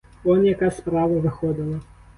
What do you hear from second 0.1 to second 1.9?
Он яка справа виходила!